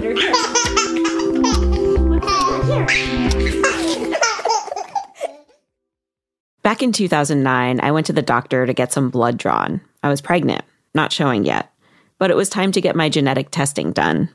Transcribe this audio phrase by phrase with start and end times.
[0.00, 0.14] Here?
[6.62, 9.80] Back in 2009, I went to the doctor to get some blood drawn.
[10.02, 11.72] I was pregnant, not showing yet,
[12.18, 14.30] but it was time to get my genetic testing done.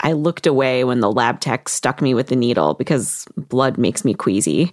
[0.00, 4.04] I looked away when the lab tech stuck me with the needle because blood makes
[4.04, 4.72] me queasy.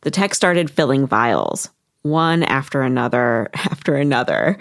[0.00, 1.70] The tech started filling vials,
[2.02, 4.58] one after another after another.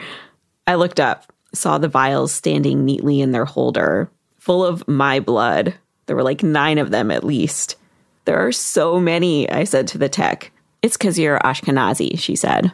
[0.68, 4.12] I looked up, saw the vials standing neatly in their holder,
[4.48, 5.74] full of my blood.
[6.06, 7.76] There were like nine of them at least.
[8.24, 10.54] There are so many, I said to the tech.
[10.82, 12.72] It's because you're Ashkenazi, she said.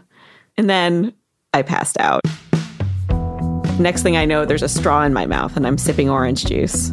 [0.55, 1.13] And then
[1.51, 2.21] I passed out.
[3.79, 6.91] Next thing I know, there's a straw in my mouth and I'm sipping orange juice.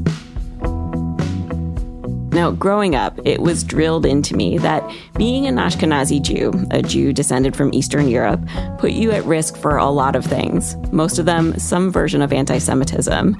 [2.32, 7.12] Now, growing up, it was drilled into me that being an Ashkenazi Jew, a Jew
[7.12, 8.40] descended from Eastern Europe,
[8.78, 12.32] put you at risk for a lot of things, most of them some version of
[12.32, 13.36] anti Semitism.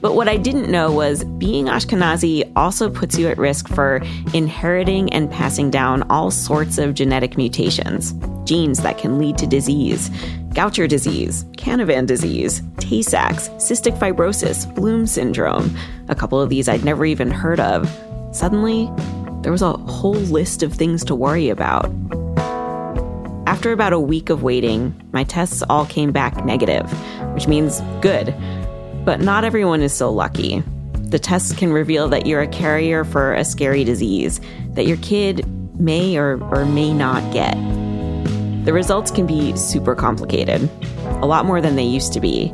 [0.00, 4.00] But what I didn't know was being Ashkenazi also puts you at risk for
[4.32, 8.14] inheriting and passing down all sorts of genetic mutations,
[8.44, 10.10] genes that can lead to disease.
[10.54, 15.76] Gaucher disease, Canavan disease, Tay Sachs, cystic fibrosis, Bloom syndrome.
[16.08, 17.88] A couple of these I'd never even heard of.
[18.32, 18.88] Suddenly,
[19.42, 21.90] there was a whole list of things to worry about.
[23.46, 26.88] After about a week of waiting, my tests all came back negative,
[27.34, 28.32] which means good.
[29.04, 30.62] But not everyone is so lucky.
[30.94, 34.40] The tests can reveal that you're a carrier for a scary disease
[34.74, 35.44] that your kid
[35.80, 37.54] may or, or may not get.
[38.64, 40.70] The results can be super complicated,
[41.20, 42.52] a lot more than they used to be.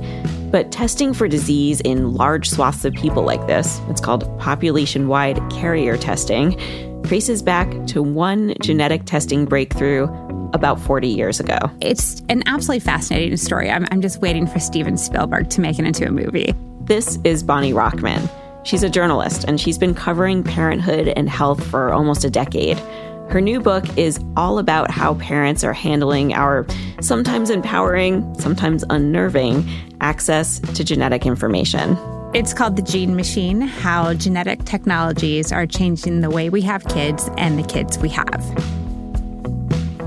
[0.50, 5.40] But testing for disease in large swaths of people like this, it's called population wide
[5.50, 6.56] carrier testing,
[7.04, 10.04] traces back to one genetic testing breakthrough
[10.52, 11.58] about 40 years ago.
[11.80, 13.70] It's an absolutely fascinating story.
[13.70, 16.54] I'm, I'm just waiting for Steven Spielberg to make it into a movie.
[16.82, 18.30] This is Bonnie Rochman.
[18.64, 22.78] She's a journalist and she's been covering parenthood and health for almost a decade.
[23.28, 26.64] Her new book is all about how parents are handling our
[27.00, 29.68] sometimes empowering, sometimes unnerving
[30.00, 31.98] access to genetic information.
[32.34, 37.28] It's called The Gene Machine How Genetic Technologies Are Changing the Way We Have Kids
[37.36, 38.42] and the Kids We Have.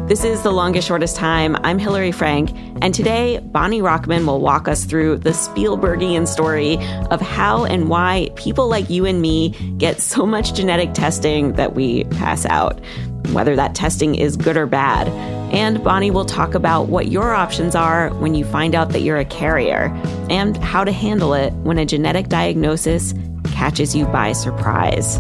[0.08, 1.56] This is The Longest Shortest Time.
[1.58, 2.50] I'm Hillary Frank,
[2.82, 6.78] and today Bonnie Rochman will walk us through the Spielbergian story
[7.12, 11.76] of how and why people like you and me get so much genetic testing that
[11.76, 12.82] we pass out,
[13.32, 15.08] whether that testing is good or bad.
[15.54, 19.18] And Bonnie will talk about what your options are when you find out that you're
[19.18, 19.88] a carrier
[20.30, 23.14] and how to handle it when a genetic diagnosis
[23.54, 25.20] catches you by surprise.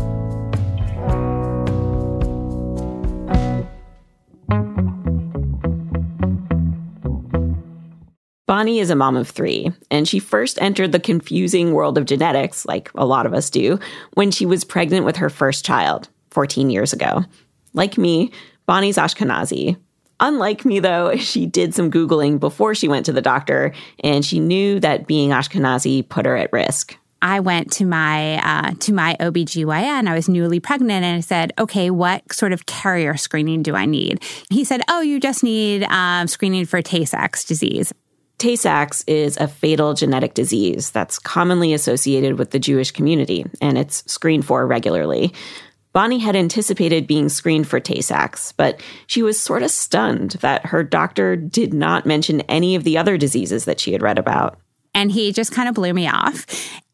[8.50, 12.66] Bonnie is a mom of three, and she first entered the confusing world of genetics,
[12.66, 13.80] like a lot of us do,
[14.16, 17.24] when she was pregnant with her first child 14 years ago.
[17.74, 18.31] Like me,
[18.66, 19.78] Bonnie's Ashkenazi.
[20.19, 24.40] Unlike me, though, she did some Googling before she went to the doctor, and she
[24.40, 26.98] knew that being Ashkenazi put her at risk.
[27.21, 30.07] I went to my uh, to my OBGYN.
[30.07, 33.86] I was newly pregnant and I said, okay, what sort of carrier screening do I
[33.86, 34.24] need?
[34.50, 37.94] He said, oh, you just need um, screening for Tay Sachs disease.
[38.38, 43.77] Tay Sachs is a fatal genetic disease that's commonly associated with the Jewish community, and
[43.77, 45.33] it's screened for regularly.
[45.91, 50.68] Bonnie had anticipated being screened for Tay Sachs, but she was sort of stunned that
[50.68, 54.59] her doctor did not mention any of the other diseases that she had read about.
[54.94, 56.45] And he just kind of blew me off.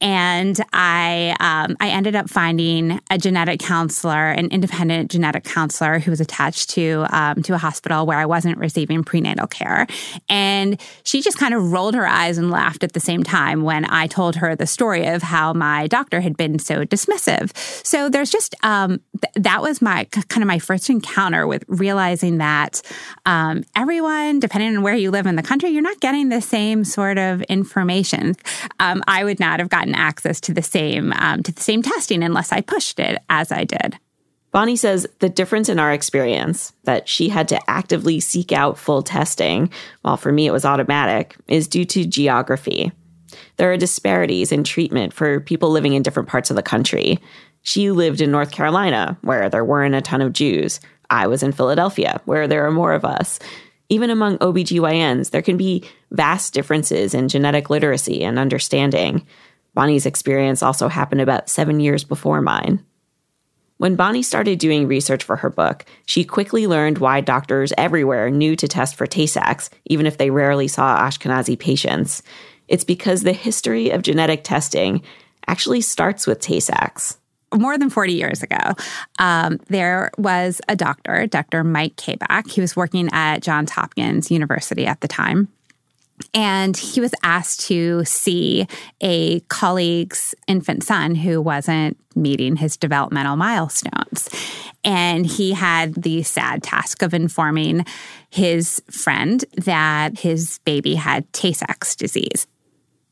[0.02, 6.12] And I um, I ended up finding a genetic counselor, an independent genetic counselor who
[6.12, 9.88] was attached to um, to a hospital where I wasn't receiving prenatal care.
[10.30, 13.86] And she just kind of rolled her eyes and laughed at the same time when
[13.86, 17.56] I told her the story of how my doctor had been so dismissive.
[17.86, 22.38] So there's just um, th- that was my kind of my first encounter with realizing
[22.40, 22.82] that
[23.26, 26.84] um, everyone, depending on where you live in the country, you're not getting the same
[26.84, 27.95] sort of information.
[28.80, 32.24] Um, I would not have gotten access to the same um, to the same testing
[32.24, 33.98] unless I pushed it as I did.
[34.52, 39.04] Bonnie says the difference in our experience, that she had to actively seek out full
[39.04, 39.70] testing,
[40.02, 42.94] while for me it was automatic, is due to geography.
[43.58, 47.20] There are disparities in treatment for people living in different parts of the country.
[47.64, 50.80] She lived in North Carolina, where there weren't a ton of Jews.
[51.10, 53.40] I was in Philadelphia, where there are more of us.
[53.90, 59.26] Even among OBGYNs, there can be vast differences in genetic literacy and understanding.
[59.74, 62.84] Bonnie's experience also happened about seven years before mine.
[63.78, 68.56] When Bonnie started doing research for her book, she quickly learned why doctors everywhere knew
[68.56, 72.24] to test for Tay Sachs, even if they rarely saw Ashkenazi patients.
[72.70, 75.04] It's because the history of genetic testing
[75.46, 77.18] actually starts with Tay Sachs
[77.54, 78.74] more than 40 years ago,
[79.20, 81.64] um, there was a doctor, Dr.
[81.64, 82.50] Mike Kaback.
[82.50, 85.48] He was working at Johns Hopkins University at the time.
[86.34, 88.68] And he was asked to see
[89.02, 94.30] a colleague's infant son who wasn't meeting his developmental milestones.
[94.86, 97.86] And he had the sad task of informing
[98.30, 102.48] his friend that his baby had Tay Sachs disease.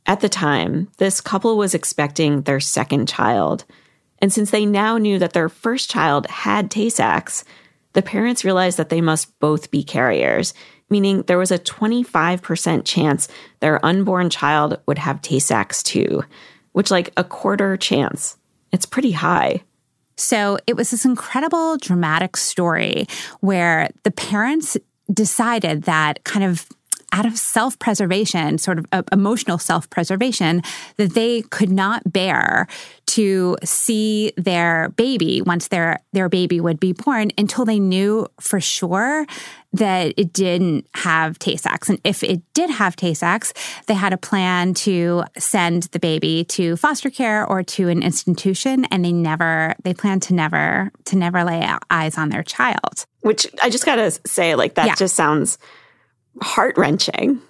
[0.05, 3.65] At the time, this couple was expecting their second child.
[4.23, 7.43] And since they now knew that their first child had Tay Sachs,
[7.91, 10.53] the parents realized that they must both be carriers,
[10.89, 13.27] meaning there was a 25% chance
[13.59, 16.23] their unborn child would have Tay Sachs too,
[16.71, 18.37] which like a quarter chance.
[18.71, 19.61] It's pretty high.
[20.15, 23.07] So it was this incredible dramatic story
[23.41, 24.77] where the parents
[25.11, 26.69] decided that kind of
[27.13, 30.61] out of self preservation, sort of uh, emotional self preservation,
[30.97, 32.67] that they could not bear
[33.05, 38.59] to see their baby once their their baby would be born until they knew for
[38.59, 39.25] sure
[39.73, 41.89] that it didn't have Tay Sachs.
[41.89, 43.53] And if it did have Tay Sachs,
[43.87, 48.85] they had a plan to send the baby to foster care or to an institution.
[48.85, 53.05] And they never, they planned to never, to never lay eyes on their child.
[53.21, 54.95] Which I just gotta say, like, that yeah.
[54.95, 55.57] just sounds
[56.41, 57.41] heart wrenching.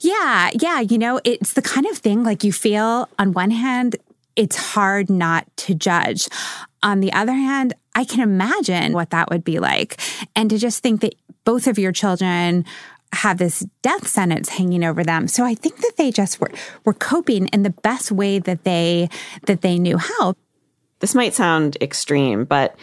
[0.00, 0.80] Yeah, yeah.
[0.80, 3.96] You know, it's the kind of thing like you feel on one hand,
[4.36, 6.28] it's hard not to judge.
[6.82, 10.00] On the other hand, I can imagine what that would be like.
[10.34, 11.14] And to just think that
[11.44, 12.64] both of your children
[13.12, 15.26] have this death sentence hanging over them.
[15.26, 16.50] So I think that they just were
[16.84, 19.08] were coping in the best way that they
[19.46, 20.34] that they knew how.
[21.00, 22.76] This might sound extreme, but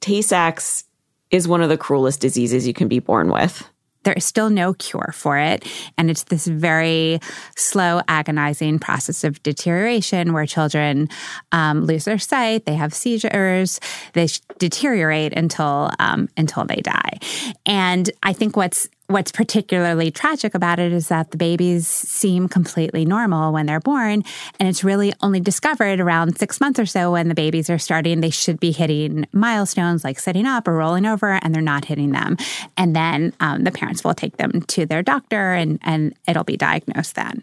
[0.00, 0.84] Tay Sachs
[1.30, 3.66] is one of the cruelest diseases you can be born with.
[4.04, 5.66] There is still no cure for it.
[5.96, 7.20] And it's this very
[7.56, 11.08] slow, agonizing process of deterioration where children
[11.52, 13.80] um, lose their sight, they have seizures,
[14.12, 14.28] they
[14.58, 17.18] deteriorate until um, until they die.
[17.66, 23.04] And I think what's what's particularly tragic about it is that the babies seem completely
[23.04, 24.22] normal when they're born.
[24.58, 28.20] And it's really only discovered around six months or so when the babies are starting,
[28.20, 32.12] they should be hitting milestones like sitting up or rolling over, and they're not hitting
[32.12, 32.36] them.
[32.76, 36.56] And then um, the parents will take them to their doctor and, and it'll be
[36.56, 37.42] diagnosed then.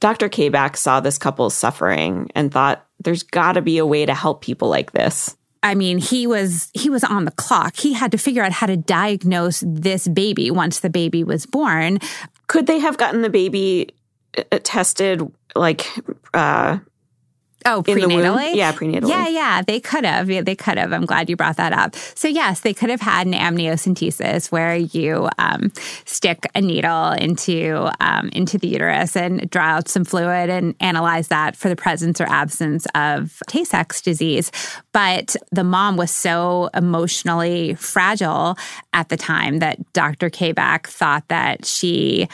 [0.00, 0.28] Dr.
[0.28, 4.42] Kaback saw this couple's suffering and thought there's got to be a way to help
[4.42, 5.36] people like this.
[5.62, 7.76] I mean, he was he was on the clock.
[7.76, 11.98] He had to figure out how to diagnose this baby once the baby was born.
[12.46, 13.90] Could they have gotten the baby
[14.36, 15.22] uh, tested
[15.54, 15.86] like
[16.34, 16.78] uh,
[17.68, 18.54] Oh, prenatally?
[18.54, 19.08] Yeah, prenatally.
[19.08, 20.30] Yeah, yeah, they could have.
[20.30, 20.92] Yeah, they could have.
[20.92, 21.94] I'm glad you brought that up.
[21.94, 25.72] So, yes, they could have had an amniocentesis where you um,
[26.04, 31.28] stick a needle into um, into the uterus and draw out some fluid and analyze
[31.28, 34.50] that for the presence or absence of Tay Sachs disease.
[34.92, 38.56] But the mom was so emotionally fragile
[38.92, 40.30] at the time that Dr.
[40.30, 42.28] Kaback thought that she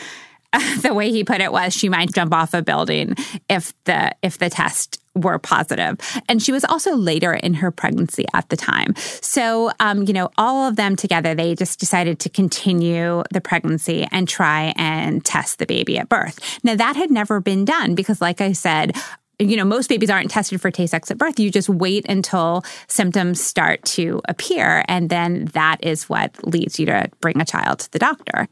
[0.83, 3.15] the way he put it was she might jump off a building
[3.49, 5.99] if the if the test were positive.
[6.29, 8.95] And she was also later in her pregnancy at the time.
[8.97, 14.07] So, um, you know, all of them together, they just decided to continue the pregnancy
[14.11, 16.41] and try and test the baby at birth.
[16.65, 18.97] Now, that had never been done because, like I said,
[19.39, 21.39] you know, most babies aren't tested for Tay Sachs at birth.
[21.39, 24.85] You just wait until symptoms start to appear.
[24.89, 28.49] And then that is what leads you to bring a child to the doctor.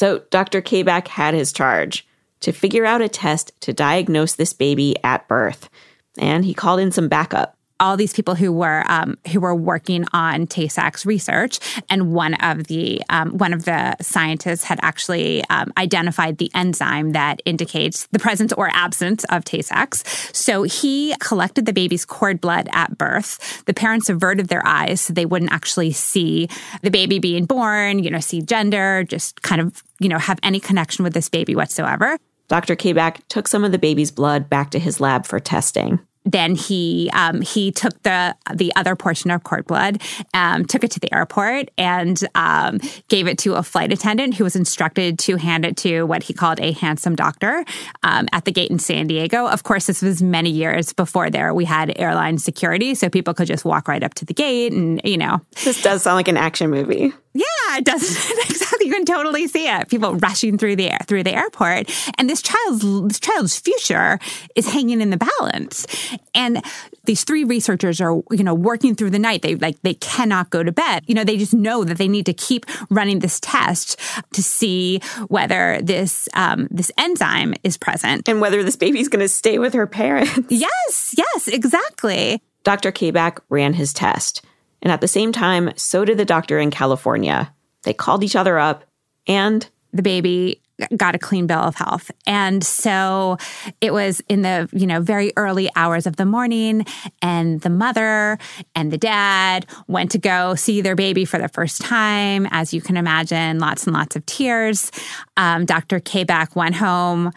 [0.00, 0.62] So Dr.
[0.62, 2.08] Kaback had his charge
[2.40, 5.68] to figure out a test to diagnose this baby at birth.
[6.16, 10.04] And he called in some backup all these people who were um, who were working
[10.12, 11.58] on Tay Sachs research,
[11.88, 17.12] and one of the um, one of the scientists had actually um, identified the enzyme
[17.12, 20.04] that indicates the presence or absence of Tay Sachs.
[20.36, 23.64] So he collected the baby's cord blood at birth.
[23.64, 26.48] The parents averted their eyes so they wouldn't actually see
[26.82, 28.04] the baby being born.
[28.04, 31.56] You know, see gender, just kind of you know have any connection with this baby
[31.56, 32.18] whatsoever.
[32.48, 32.74] Dr.
[32.74, 37.10] Kaback took some of the baby's blood back to his lab for testing then he
[37.12, 40.02] um, he took the the other portion of cord blood,
[40.34, 44.44] um, took it to the airport, and um, gave it to a flight attendant who
[44.44, 47.64] was instructed to hand it to what he called a handsome doctor
[48.02, 49.46] um, at the gate in San Diego.
[49.46, 53.46] Of course, this was many years before there we had airline security, so people could
[53.46, 56.36] just walk right up to the gate, and you know, this does sound like an
[56.36, 57.12] action movie.
[57.32, 57.44] Yeah,
[57.76, 58.02] it does
[58.50, 58.88] exactly.
[58.88, 59.88] You can totally see it.
[59.88, 64.18] People rushing through the air, through the airport, and this child's this child's future
[64.56, 65.86] is hanging in the balance.
[66.34, 66.62] And
[67.04, 69.42] these three researchers are, you know, working through the night.
[69.42, 71.04] They like they cannot go to bed.
[71.06, 74.00] You know, they just know that they need to keep running this test
[74.32, 79.28] to see whether this um, this enzyme is present and whether this baby's going to
[79.28, 80.38] stay with her parents.
[80.48, 82.42] Yes, yes, exactly.
[82.64, 82.92] Dr.
[82.92, 84.42] Kaback ran his test.
[84.82, 87.52] And at the same time, so did the doctor in California.
[87.82, 88.84] They called each other up
[89.26, 90.60] and the baby
[90.96, 92.10] got a clean bill of health.
[92.26, 93.36] And so
[93.80, 96.86] it was in the, you know, very early hours of the morning
[97.20, 98.38] and the mother
[98.74, 102.48] and the dad went to go see their baby for the first time.
[102.50, 104.90] As you can imagine, lots and lots of tears.
[105.36, 106.00] Um, Dr.
[106.00, 107.32] Kaback went home,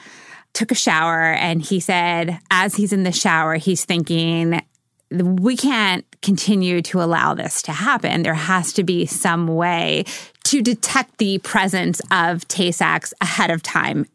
[0.54, 4.62] took a shower, and he said, as he's in the shower, he's thinking,
[5.12, 8.24] we can't continue to allow this to happen.
[8.24, 10.06] There has to be some way
[10.46, 14.08] to detect the presence of Tay Sachs ahead of time.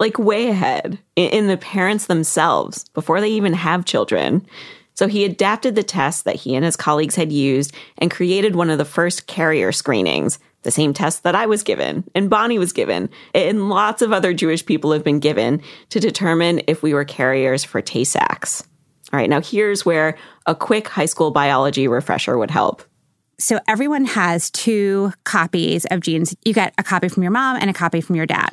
[0.00, 4.46] Like way ahead in the parents themselves before they even have children.
[4.94, 8.70] So he adapted the test that he and his colleagues had used and created one
[8.70, 12.72] of the first carrier screenings, the same test that I was given and Bonnie was
[12.72, 17.04] given, and lots of other Jewish people have been given to determine if we were
[17.04, 18.64] carriers for Tay Sachs.
[19.12, 22.82] All right, now here's where a quick high school biology refresher would help.
[23.38, 26.36] So everyone has two copies of genes.
[26.44, 28.50] You get a copy from your mom and a copy from your dad.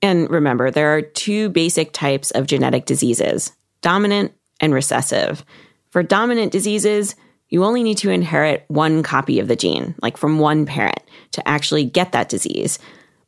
[0.00, 5.44] And remember, there are two basic types of genetic diseases dominant and recessive.
[5.90, 7.14] For dominant diseases,
[7.48, 11.00] you only need to inherit one copy of the gene, like from one parent,
[11.32, 12.78] to actually get that disease.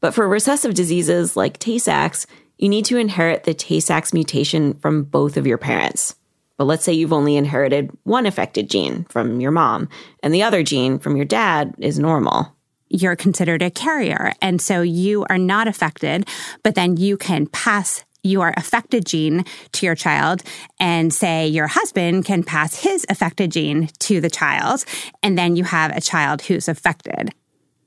[0.00, 2.26] But for recessive diseases like Tay Sachs,
[2.58, 6.16] you need to inherit the Tay Sachs mutation from both of your parents.
[6.60, 9.88] But let's say you've only inherited one affected gene from your mom,
[10.22, 12.54] and the other gene from your dad is normal.
[12.90, 14.34] You're considered a carrier.
[14.42, 16.28] And so you are not affected,
[16.62, 20.42] but then you can pass your affected gene to your child
[20.78, 24.84] and say your husband can pass his affected gene to the child.
[25.22, 27.30] And then you have a child who's affected.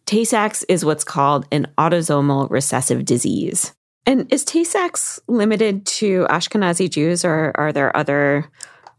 [0.08, 3.72] Tay Sachs is what's called an autosomal recessive disease.
[4.06, 8.50] And is Tay Sachs limited to Ashkenazi Jews, or are there other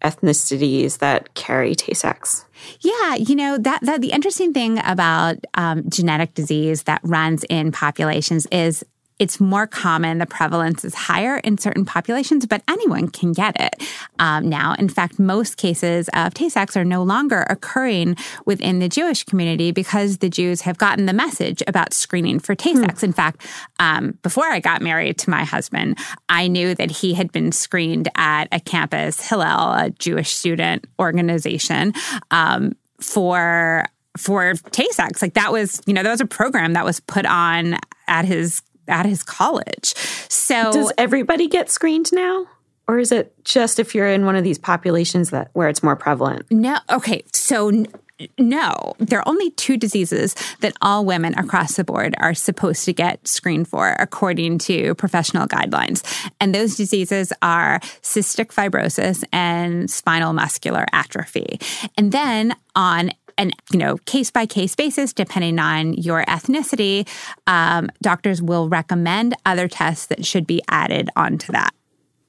[0.03, 2.45] ethnicities that carry Tay Sachs?
[2.81, 7.73] Yeah, you know that, that the interesting thing about um, genetic disease that runs in
[7.73, 8.85] populations is
[9.19, 10.19] it's more common.
[10.19, 13.83] The prevalence is higher in certain populations, but anyone can get it
[14.19, 14.75] um, now.
[14.75, 19.71] In fact, most cases of Tay Sachs are no longer occurring within the Jewish community
[19.71, 23.01] because the Jews have gotten the message about screening for Tay Sachs.
[23.01, 23.07] Hmm.
[23.07, 23.47] In fact,
[23.79, 28.09] um, before I got married to my husband, I knew that he had been screened
[28.17, 31.93] at a campus, Hillel, a Jewish student organization,
[32.31, 33.85] um, for
[34.17, 35.23] for Tay Sachs.
[35.23, 38.63] Like that was, you know, that was a program that was put on at his
[38.89, 39.95] at his college.
[40.29, 42.47] So does everybody get screened now?
[42.87, 45.97] Or is it just if you're in one of these populations that where it's more
[45.97, 46.45] prevalent?
[46.51, 46.79] No.
[46.91, 47.25] Okay.
[47.33, 47.87] So
[48.39, 52.93] no, there are only two diseases that all women across the board are supposed to
[52.93, 56.05] get screened for according to professional guidelines.
[56.41, 61.59] And those diseases are cystic fibrosis and spinal muscular atrophy.
[61.99, 67.09] And then on an you know case by case basis, depending on your ethnicity,
[67.47, 71.75] um, doctors will recommend other tests that should be added onto that.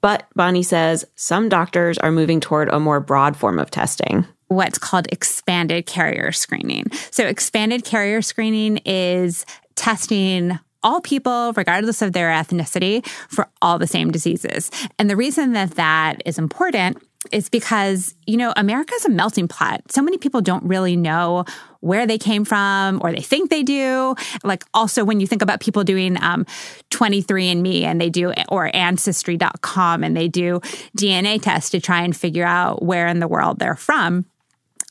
[0.02, 4.28] But Bonnie says some doctors are moving toward a more broad form of testing.
[4.50, 6.92] What's called expanded carrier screening.
[7.10, 13.88] So, expanded carrier screening is testing all people, regardless of their ethnicity, for all the
[13.88, 14.70] same diseases.
[15.00, 17.02] And the reason that that is important
[17.32, 19.82] is because, you know, America is a melting pot.
[19.92, 21.46] So many people don't really know
[21.80, 24.16] where they came from or they think they do.
[24.44, 26.46] Like also when you think about people doing um,
[26.92, 30.60] 23andMe and they do, or Ancestry.com and they do
[30.98, 34.26] DNA tests to try and figure out where in the world they're from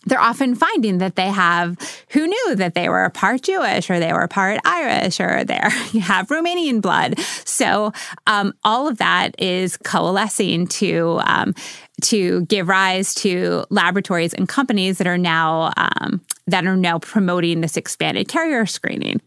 [0.07, 1.77] they're often finding that they have
[2.11, 5.55] who knew that they were part Jewish or they were part Irish or they
[6.01, 7.19] have Romanian blood.
[7.45, 7.93] So
[8.27, 11.55] um, all of that is coalescing to um,
[12.03, 17.61] to give rise to laboratories and companies that are now um, that are now promoting
[17.61, 19.21] this expanded carrier screening.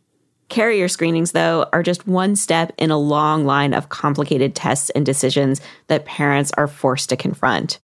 [0.49, 5.05] Carrier screenings, though, are just one step in a long line of complicated tests and
[5.05, 7.79] decisions that parents are forced to confront.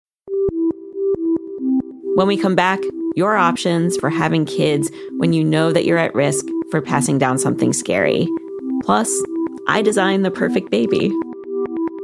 [2.14, 2.78] When we come back,
[3.16, 7.38] your options for having kids when you know that you're at risk for passing down
[7.38, 8.28] something scary.
[8.84, 9.10] Plus,
[9.66, 11.10] I designed the perfect baby.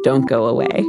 [0.02, 0.84] Don't go away.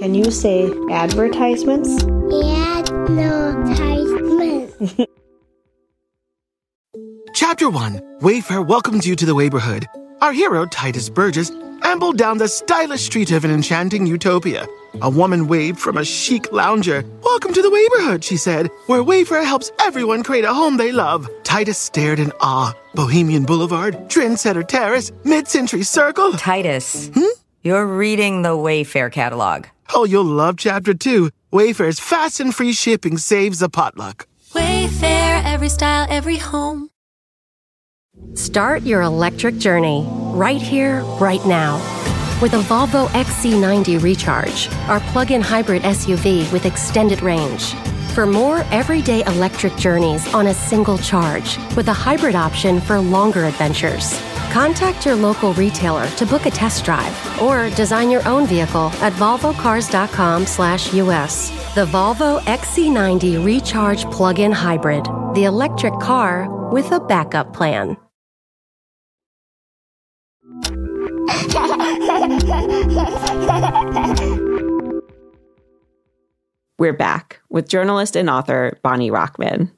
[0.00, 2.02] Can you say advertisements?
[2.02, 4.96] Advertisements.
[7.34, 9.86] Chapter 1 Wayfair welcomes you to the neighborhood.
[10.20, 11.52] Our hero, Tituss Burgess,
[11.84, 14.66] ambled down the stylish street of an enchanting utopia.
[15.00, 17.04] A woman waved from a chic lounger.
[17.22, 21.28] Welcome to the neighborhood, she said, where Wayfair helps everyone create a home they love.
[21.44, 22.72] Titus stared in awe.
[22.94, 26.32] Bohemian Boulevard, Trendsetter Terrace, Mid Century Circle.
[26.32, 27.22] Titus, hmm?
[27.62, 29.66] you're reading the Wayfair catalog.
[29.96, 31.30] Oh, you'll love Chapter 2.
[31.52, 34.26] Wayfair's fast and free shipping saves a potluck.
[34.50, 36.90] Wayfair, every style, every home.
[38.34, 41.76] Start your electric journey right here, right now.
[42.42, 47.74] With a Volvo XC90 Recharge, our plug in hybrid SUV with extended range.
[48.14, 53.44] For more everyday electric journeys on a single charge, with a hybrid option for longer
[53.44, 54.20] adventures.
[54.54, 59.12] Contact your local retailer to book a test drive or design your own vehicle at
[59.14, 61.50] volvocars.com/us.
[61.74, 67.96] The Volvo XC90 Recharge Plug-in Hybrid, the electric car with a backup plan.
[76.78, 79.72] We're back with journalist and author Bonnie Rochman.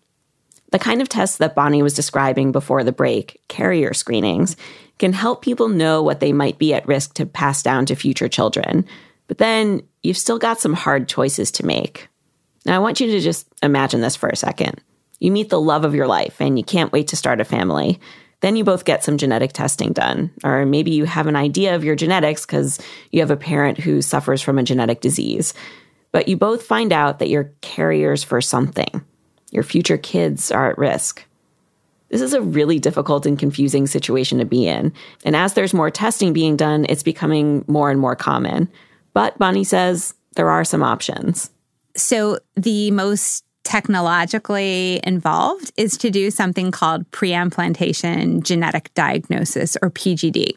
[0.73, 4.57] The kind of tests that Bonnie was describing before the break, carrier screenings,
[4.99, 8.29] can help people know what they might be at risk to pass down to future
[8.29, 8.85] children.
[9.29, 12.09] But then you've still got some hard choices to make.
[12.65, 14.81] Now, I want you to just imagine this for a second.
[15.21, 18.01] You meet the love of your life and you can't wait to start a family.
[18.41, 20.31] Then you both get some genetic testing done.
[20.45, 22.79] Or maybe you have an idea of your genetics because
[23.13, 25.55] you have a parent who suffers from a genetic disease.
[26.13, 29.05] But you both find out that you're carriers for something.
[29.51, 31.25] Your future kids are at risk.
[32.09, 34.93] This is a really difficult and confusing situation to be in.
[35.25, 38.69] And as there's more testing being done, it's becoming more and more common.
[39.13, 41.51] But Bonnie says there are some options.
[41.97, 50.53] So, the most technologically involved is to do something called preimplantation genetic diagnosis or PGD.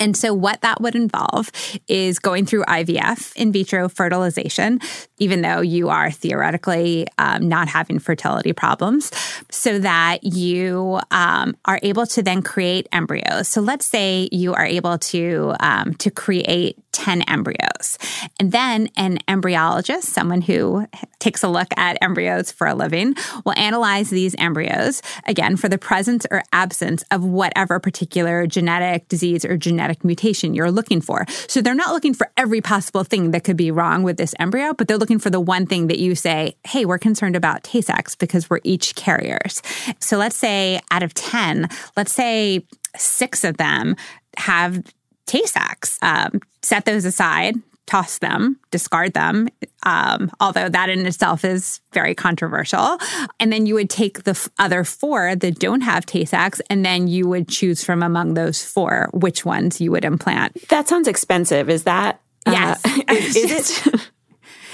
[0.00, 1.50] And so, what that would involve
[1.88, 4.80] is going through IVF, in vitro fertilization,
[5.18, 9.10] even though you are theoretically um, not having fertility problems,
[9.50, 13.48] so that you um, are able to then create embryos.
[13.48, 17.98] So, let's say you are able to um, to create 10 embryos.
[18.40, 20.86] And then an embryologist, someone who
[21.18, 25.76] takes a look at embryos for a living, will analyze these embryos again for the
[25.76, 31.26] presence or absence of whatever particular genetic disease or genetic mutation you're looking for.
[31.48, 34.72] So they're not looking for every possible thing that could be wrong with this embryo,
[34.72, 37.80] but they're looking for the one thing that you say, hey, we're concerned about Tay
[37.80, 39.60] Sachs because we're each carriers.
[39.98, 42.64] So let's say out of 10, let's say
[42.96, 43.96] six of them
[44.36, 44.82] have
[45.26, 45.98] Tay Sachs.
[46.02, 47.56] Um, set those aside,
[47.86, 49.48] toss them, discard them,
[49.84, 52.98] um, although that in itself is very controversial.
[53.38, 56.84] And then you would take the f- other four that don't have Tay Sachs, and
[56.84, 60.68] then you would choose from among those four which ones you would implant.
[60.68, 61.68] That sounds expensive.
[61.68, 62.20] Is that?
[62.46, 62.82] Uh, yes.
[63.08, 64.10] is, is it?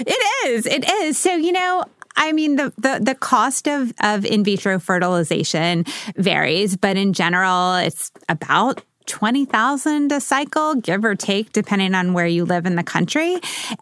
[0.06, 0.66] it is.
[0.66, 1.18] It is.
[1.18, 1.84] So, you know,
[2.16, 5.84] I mean, the, the, the cost of, of in vitro fertilization
[6.16, 12.28] varies, but in general, it's about 20,000 a cycle, give or take, depending on where
[12.28, 13.36] you live in the country.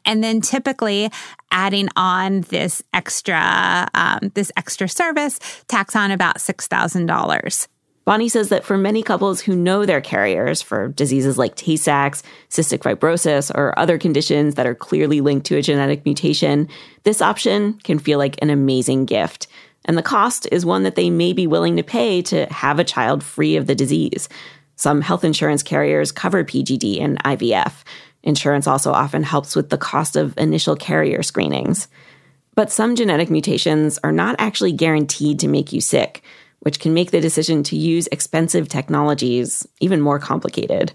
[0.07, 1.11] And then typically
[1.51, 5.39] adding on this extra, um, this extra service
[5.69, 7.69] tacks on about $6,000.
[8.07, 12.23] Bonnie says that for many couples who know they're carriers for diseases like Tay Sachs,
[12.49, 16.69] cystic fibrosis, or other conditions that are clearly linked to a genetic mutation,
[17.03, 19.47] this option can feel like an amazing gift.
[19.85, 22.85] And the cost is one that they may be willing to pay to have a
[22.85, 24.31] child free of the disease.
[24.79, 27.83] Some health insurance carriers cover PGD and IVF.
[28.23, 31.89] Insurance also often helps with the cost of initial carrier screenings.
[32.55, 36.23] But some genetic mutations are not actually guaranteed to make you sick,
[36.61, 40.93] which can make the decision to use expensive technologies even more complicated.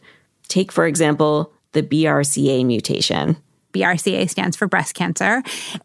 [0.47, 3.35] Take, for example, the BRCA mutation.
[3.73, 5.43] BRCA stands for breast cancer.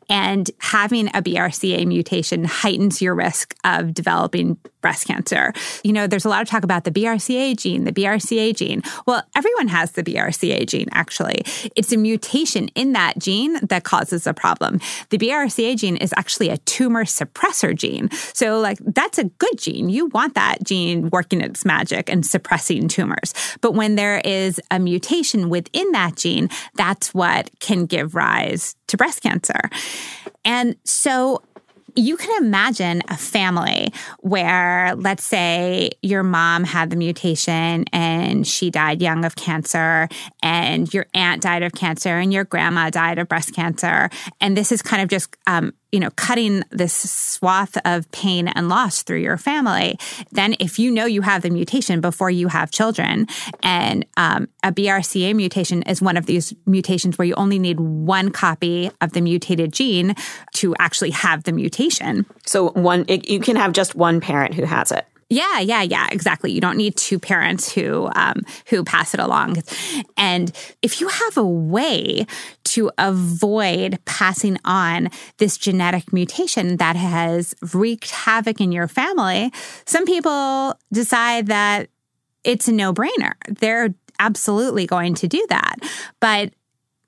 [0.09, 5.53] And having a BRCA mutation heightens your risk of developing breast cancer.
[5.83, 8.83] You know, there's a lot of talk about the BRCA gene, the BRCA gene.
[9.07, 11.43] Well, everyone has the BRCA gene, actually.
[11.75, 14.81] It's a mutation in that gene that causes a problem.
[15.11, 18.11] The BRCA gene is actually a tumor suppressor gene.
[18.35, 19.89] So, like, that's a good gene.
[19.89, 23.35] You want that gene working its magic and suppressing tumors.
[23.61, 28.97] But when there is a mutation within that gene, that's what can give rise to
[28.97, 29.61] breast cancer.
[30.45, 31.43] And so
[31.95, 38.71] you can imagine a family where, let's say, your mom had the mutation and she
[38.71, 40.09] died young of cancer,
[40.41, 44.11] and your aunt died of cancer, and your grandma died of breast cancer.
[44.41, 48.69] And this is kind of just um, you know, cutting this swath of pain and
[48.69, 49.99] loss through your family,
[50.33, 53.27] then if you know you have the mutation before you have children,
[53.63, 58.31] and um, a BRCA mutation is one of these mutations where you only need one
[58.31, 60.15] copy of the mutated gene
[60.55, 62.27] to actually have the mutation.
[62.45, 65.07] So one, it, you can have just one parent who has it.
[65.31, 66.53] Yeah, yeah, yeah, exactly.
[66.53, 69.63] You don't need two parents who um, who pass it along.
[70.17, 72.27] And if you have a way
[72.65, 79.53] to avoid passing on this genetic mutation that has wreaked havoc in your family,
[79.85, 81.91] some people decide that
[82.43, 83.35] it's a no brainer.
[83.49, 85.77] They're absolutely going to do that.
[86.21, 86.53] But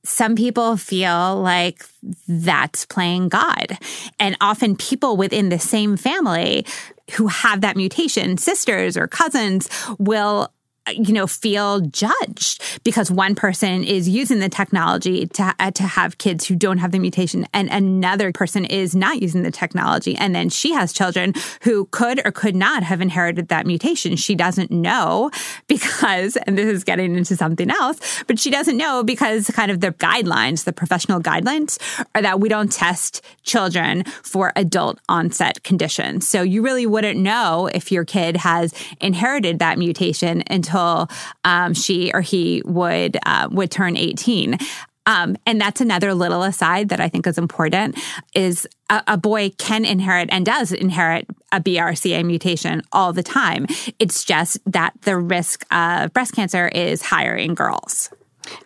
[0.04, 1.84] some people feel like
[2.26, 3.78] that's playing God.
[4.18, 6.64] And often people within the same family
[7.12, 10.52] who have that mutation, sisters or cousins, will
[10.96, 16.18] you know feel judged because one person is using the technology to uh, to have
[16.18, 20.16] kids who don't have the mutation and another person is not using the technology.
[20.16, 24.16] And then she has children who could or could not have inherited that mutation.
[24.16, 25.30] She doesn't know
[25.66, 29.80] because and this is getting into something else but she doesn't know because kind of
[29.80, 31.78] the guidelines the professional guidelines
[32.14, 36.26] are that we don't test children for adult onset conditions.
[36.26, 41.08] So you really wouldn't know if your kid has inherited that mutation until until
[41.44, 44.58] um, she or he would uh, would turn 18.
[45.06, 47.98] Um, and that's another little aside that I think is important
[48.34, 53.66] is a, a, boy can inherit and does inherit a BRCA mutation all the time.
[53.98, 58.10] It's just that the risk of breast cancer is higher in girls.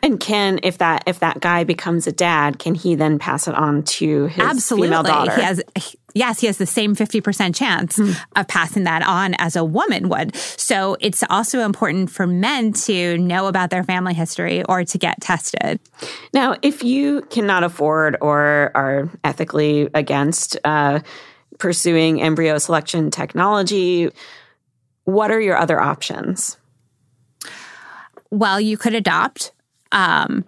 [0.02, 3.54] And can if that if that guy becomes a dad, can he then pass it
[3.54, 4.88] on to his Absolutely.
[4.88, 5.34] female daughter?
[5.34, 5.62] He has
[6.14, 8.16] yes, he has the same 50% chance mm.
[8.36, 10.34] of passing that on as a woman would.
[10.36, 15.20] So it's also important for men to know about their family history or to get
[15.20, 15.80] tested.
[16.32, 21.00] Now, if you cannot afford or are ethically against uh,
[21.58, 24.10] pursuing embryo selection technology,
[25.04, 26.56] what are your other options?
[28.30, 29.52] Well, you could adopt.
[29.94, 30.44] Um,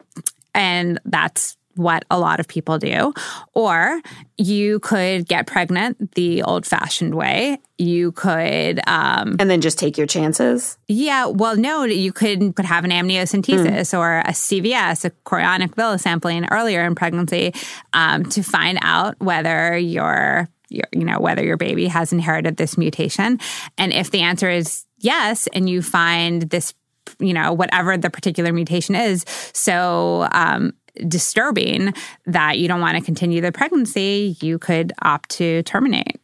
[0.55, 3.13] and that's what a lot of people do.
[3.53, 4.01] Or
[4.37, 7.59] you could get pregnant the old fashioned way.
[7.79, 8.81] You could.
[8.87, 10.79] Um, and then just take your chances?
[10.89, 11.27] Yeah.
[11.27, 13.99] Well, no, you could, could have an amniocentesis mm.
[13.99, 17.55] or a CVS, a chorionic villus sampling earlier in pregnancy
[17.93, 22.79] um, to find out whether your, your, you know, whether your baby has inherited this
[22.79, 23.39] mutation.
[23.77, 26.73] And if the answer is yes, and you find this
[27.19, 30.73] you know whatever the particular mutation is so um,
[31.07, 31.95] disturbing
[32.27, 36.21] that you don't want to continue the pregnancy, you could opt to terminate.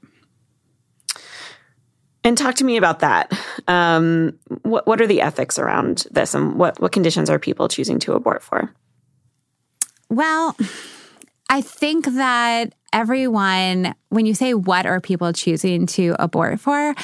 [2.24, 3.32] And talk to me about that.
[3.66, 7.98] Um, what what are the ethics around this, and what what conditions are people choosing
[8.00, 8.72] to abort for?
[10.08, 10.56] Well,
[11.50, 16.94] I think that everyone, when you say what are people choosing to abort for,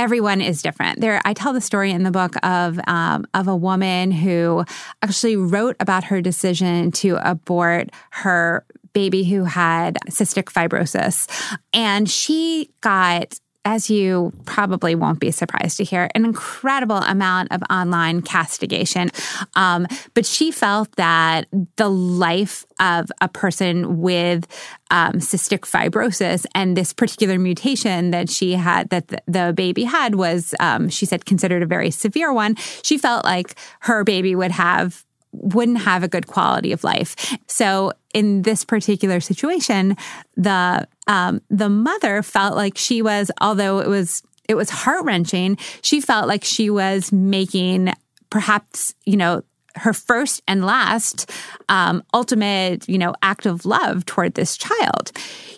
[0.00, 0.98] everyone is different.
[1.00, 4.64] There, I tell the story in the book of um, of a woman who
[5.02, 11.28] actually wrote about her decision to abort her baby who had cystic fibrosis,
[11.74, 17.62] and she got as you probably won't be surprised to hear, an incredible amount of
[17.68, 19.10] online castigation.
[19.54, 21.46] Um, but she felt that
[21.76, 24.46] the life of a person with
[24.90, 30.14] um, cystic fibrosis and this particular mutation that she had, that the, the baby had,
[30.14, 32.56] was, um, she said, considered a very severe one.
[32.82, 37.36] She felt like her baby would have wouldn't have a good quality of life.
[37.46, 39.96] So in this particular situation,
[40.36, 45.56] the um, the mother felt like she was, although it was it was heart wrenching,
[45.82, 47.92] she felt like she was making
[48.30, 49.42] perhaps you know
[49.76, 51.30] her first and last
[51.68, 55.12] um, ultimate, you know, act of love toward this child.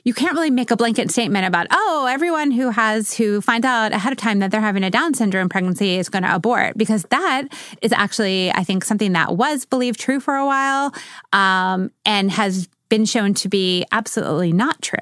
[0.04, 3.92] You can't really make a blanket statement about, oh, everyone who has who finds out
[3.92, 7.04] ahead of time that they're having a Down syndrome pregnancy is going to abort, because
[7.10, 7.44] that
[7.80, 10.92] is actually, I think, something that was believed true for a while
[11.32, 14.98] um, and has been shown to be absolutely not true.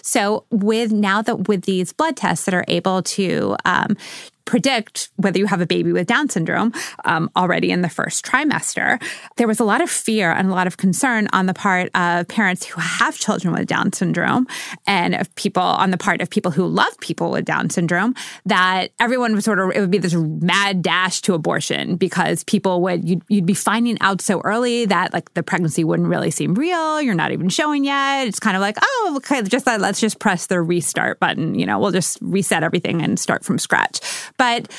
[0.00, 3.98] So with now that with these blood tests that are able to um,
[4.44, 6.72] predict whether you have a baby with Down syndrome
[7.04, 9.02] um, already in the first trimester,
[9.36, 12.28] there was a lot of fear and a lot of concern on the part of
[12.28, 14.46] parents who have children with Down syndrome
[14.86, 18.14] and of people on the part of people who love people with Down syndrome
[18.46, 22.82] that everyone was sort of, it would be this mad dash to abortion because people
[22.82, 26.54] would, you'd, you'd be finding out so early that like the pregnancy wouldn't really seem
[26.54, 27.00] real.
[27.00, 28.26] You're not even showing yet.
[28.26, 31.58] It's kind of like, oh, okay, just let's just press the restart button.
[31.58, 34.00] You know, we'll just reset everything and start from scratch.
[34.36, 34.70] But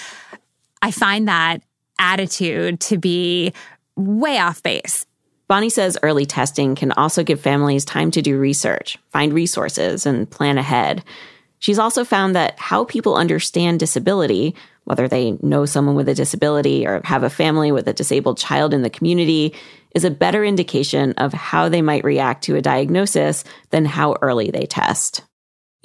[0.81, 1.61] I find that
[1.99, 3.53] attitude to be
[3.95, 5.05] way off base.
[5.47, 10.29] Bonnie says early testing can also give families time to do research, find resources, and
[10.29, 11.03] plan ahead.
[11.59, 16.85] She's also found that how people understand disability, whether they know someone with a disability
[16.85, 19.53] or have a family with a disabled child in the community,
[19.93, 24.51] is a better indication of how they might react to a diagnosis than how early
[24.51, 25.23] they test.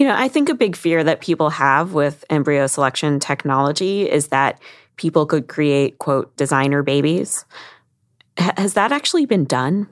[0.01, 4.29] You know, I think a big fear that people have with embryo selection technology is
[4.29, 4.59] that
[4.97, 7.45] people could create, quote, designer babies.
[8.39, 9.89] H- has that actually been done?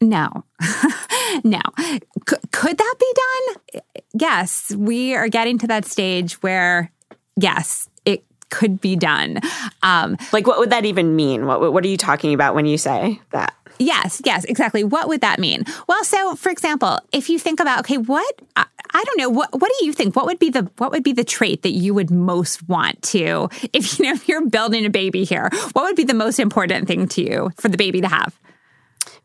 [0.00, 0.44] No.
[1.44, 1.60] no.
[1.78, 3.82] C- could that be done?
[4.14, 4.74] Yes.
[4.74, 6.90] We are getting to that stage where,
[7.36, 9.38] yes, it could be done.
[9.84, 11.46] Um, like, what would that even mean?
[11.46, 13.54] What, what are you talking about when you say that?
[13.78, 14.84] Yes, yes, exactly.
[14.84, 15.64] What would that mean?
[15.86, 19.52] Well, so for example, if you think about okay, what I, I don't know, what
[19.52, 20.16] what do you think?
[20.16, 23.48] What would be the what would be the trait that you would most want to
[23.72, 25.50] if you know if you're building a baby here?
[25.72, 28.38] What would be the most important thing to you for the baby to have?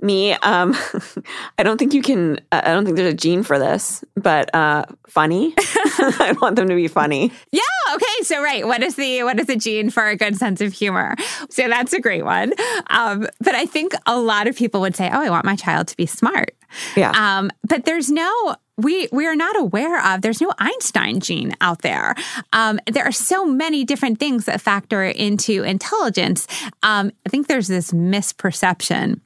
[0.02, 0.76] Me um
[1.58, 4.86] i don't think you can i don't think there's a gene for this but uh
[5.12, 5.54] funny?
[5.58, 7.32] I want them to be funny.
[7.52, 7.62] Yeah
[7.94, 10.74] okay so right what is the what is the gene for a good sense of
[10.74, 11.16] humor?
[11.50, 12.54] So that's a great one.
[12.90, 15.88] Um but i think a lot of people would say oh i want my child
[15.90, 16.56] to be smart.
[16.96, 17.12] Yeah.
[17.12, 21.82] Um but there's no we we are not aware of there's no einstein gene out
[21.82, 22.16] there.
[22.54, 26.48] Um, there are so many different things that factor into intelligence.
[26.84, 29.20] Um, i think there's this misperception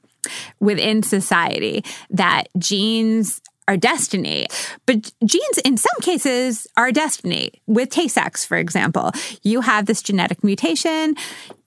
[0.60, 4.46] within society that genes are destiny.
[4.86, 7.50] But genes, in some cases, are destiny.
[7.66, 9.10] With Tay Sachs, for example,
[9.42, 11.16] you have this genetic mutation,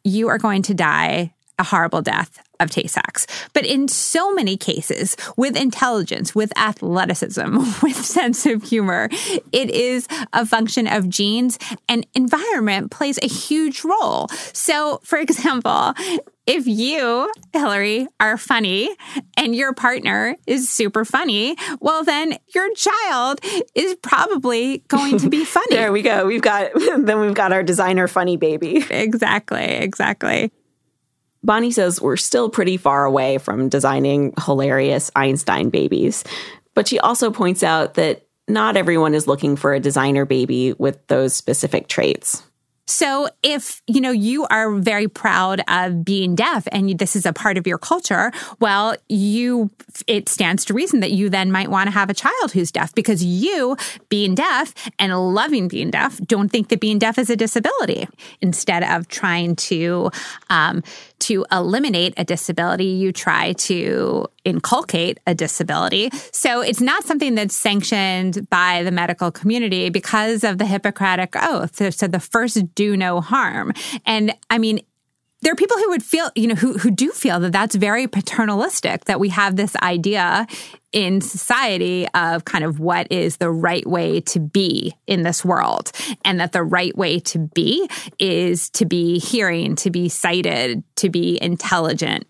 [0.03, 3.27] you are going to die a horrible death of Tay Sachs.
[3.53, 9.09] But in so many cases, with intelligence, with athleticism, with sense of humor,
[9.51, 14.29] it is a function of genes and environment plays a huge role.
[14.53, 15.93] So, for example,
[16.49, 18.89] if you, Hillary, are funny
[19.37, 23.39] and your partner is super funny, well, then your child
[23.75, 25.67] is probably going to be funny.
[25.69, 26.25] there we go.
[26.25, 28.83] We've got, then we've got our designer funny baby.
[28.89, 30.51] Exactly, exactly.
[31.43, 36.23] Bonnie says we're still pretty far away from designing hilarious Einstein babies.
[36.73, 41.05] But she also points out that not everyone is looking for a designer baby with
[41.07, 42.43] those specific traits.
[42.89, 47.31] So if, you know, you are very proud of being deaf and this is a
[47.31, 49.69] part of your culture, well, you,
[50.07, 52.95] it stands to reason that you then might want to have a child who's deaf
[52.95, 53.77] because you,
[54.09, 58.07] being deaf and loving being deaf, don't think that being deaf is a disability.
[58.41, 60.09] Instead of trying to,
[60.49, 60.81] um,
[61.19, 66.09] to eliminate a disability, you try to inculcate a disability.
[66.31, 71.93] So it's not something that's sanctioned by the medical community because of the Hippocratic Oath.
[71.93, 73.73] So the first do no harm.
[74.05, 74.79] And I mean,
[75.41, 78.07] there are people who would feel, you know, who, who do feel that that's very
[78.07, 80.45] paternalistic, that we have this idea
[80.91, 85.91] in society of kind of what is the right way to be in this world.
[86.25, 91.09] And that the right way to be is to be hearing, to be sighted, to
[91.09, 92.27] be intelligent.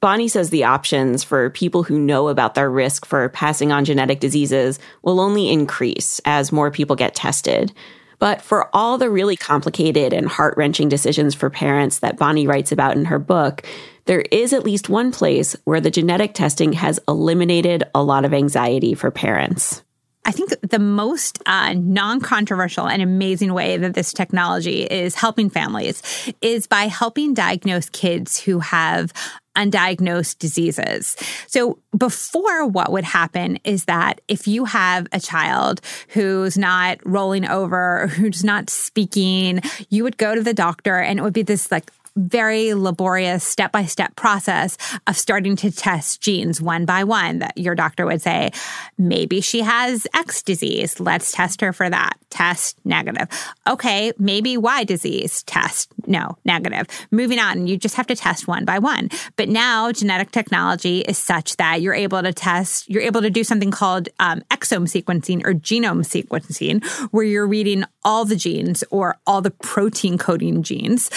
[0.00, 4.18] Bonnie says the options for people who know about their risk for passing on genetic
[4.18, 7.72] diseases will only increase as more people get tested.
[8.20, 12.70] But for all the really complicated and heart wrenching decisions for parents that Bonnie writes
[12.70, 13.66] about in her book,
[14.04, 18.32] there is at least one place where the genetic testing has eliminated a lot of
[18.32, 19.82] anxiety for parents.
[20.26, 25.48] I think the most uh, non controversial and amazing way that this technology is helping
[25.48, 26.02] families
[26.42, 29.14] is by helping diagnose kids who have
[29.60, 31.16] undiagnosed diseases.
[31.46, 37.46] So before what would happen is that if you have a child who's not rolling
[37.46, 41.70] over, who's not speaking, you would go to the doctor and it would be this
[41.70, 47.38] like very laborious step by step process of starting to test genes one by one.
[47.38, 48.50] That your doctor would say,
[48.98, 51.00] maybe she has X disease.
[51.00, 52.18] Let's test her for that.
[52.30, 53.28] Test negative.
[53.66, 55.42] Okay, maybe Y disease.
[55.44, 56.86] Test no negative.
[57.10, 59.10] Moving on, you just have to test one by one.
[59.36, 63.44] But now genetic technology is such that you're able to test, you're able to do
[63.44, 69.18] something called um, exome sequencing or genome sequencing, where you're reading all the genes or
[69.26, 71.10] all the protein coding genes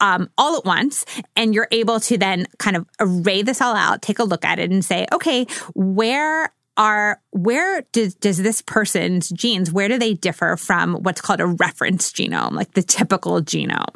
[0.00, 1.04] um, all at once.
[1.36, 4.58] And you're able to then kind of array this all out, take a look at
[4.58, 10.14] it and say, okay, where are where does, does this person's genes where do they
[10.14, 13.94] differ from what's called a reference genome like the typical genome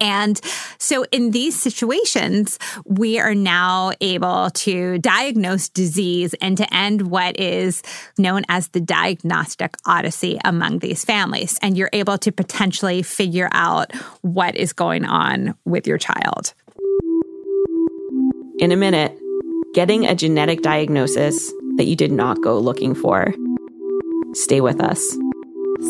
[0.00, 0.40] and
[0.78, 7.38] so in these situations, we are now able to diagnose disease and to end what
[7.38, 7.82] is
[8.18, 11.58] known as the diagnostic odyssey among these families.
[11.62, 16.54] And you're able to potentially figure out what is going on with your child.
[18.58, 19.16] In a minute,
[19.74, 23.34] getting a genetic diagnosis that you did not go looking for.
[24.32, 25.16] Stay with us.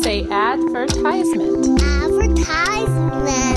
[0.01, 1.81] Say advertisement.
[1.81, 3.56] Advertisement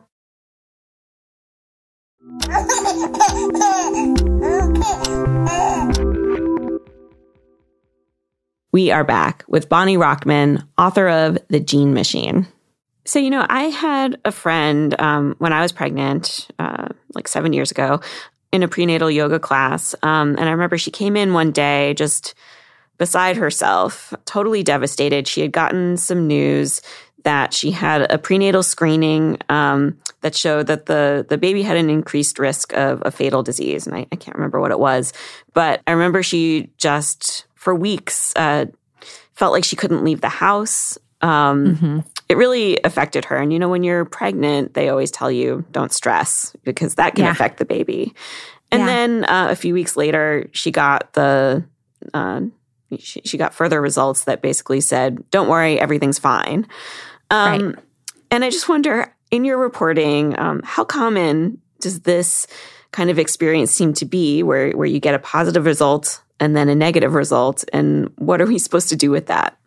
[8.73, 12.47] We are back with Bonnie Rochman, author of The Gene Machine.
[13.05, 17.51] So, you know, I had a friend um, when I was pregnant, uh, like seven
[17.51, 17.99] years ago,
[18.51, 19.93] in a prenatal yoga class.
[20.03, 22.33] Um, and I remember she came in one day just
[22.97, 25.27] beside herself, totally devastated.
[25.27, 26.81] She had gotten some news
[27.23, 31.89] that she had a prenatal screening um, that showed that the the baby had an
[31.89, 35.13] increased risk of a fatal disease, and I, I can't remember what it was,
[35.53, 38.65] but I remember she just for weeks uh,
[39.33, 40.97] felt like she couldn't leave the house.
[41.21, 41.99] Um, Mm-hmm.
[42.29, 45.91] It really affected her, and you know, when you're pregnant, they always tell you don't
[45.91, 47.31] stress because that can Yeah.
[47.31, 48.13] affect the baby.
[48.71, 48.85] And Yeah.
[48.85, 51.65] then uh, a few weeks later, she got the
[52.13, 52.41] uh,
[52.97, 56.65] she, she got further results that basically said, "Don't worry, everything's fine."
[57.31, 57.75] Um, Right.
[58.29, 62.47] And I just wonder, in your reporting, um, how common does this
[62.91, 66.69] kind of experience seem to be, where where you get a positive result and then
[66.69, 69.57] a negative result, and what are we supposed to do with that?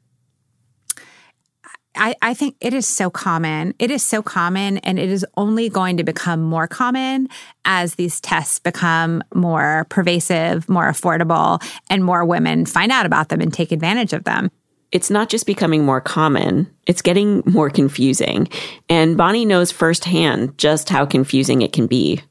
[1.96, 3.74] I, I think it is so common.
[3.78, 7.28] It is so common, and it is only going to become more common
[7.64, 13.40] as these tests become more pervasive, more affordable, and more women find out about them
[13.40, 14.50] and take advantage of them.
[14.94, 18.48] It's not just becoming more common, it's getting more confusing.
[18.88, 22.22] And Bonnie knows firsthand just how confusing it can be.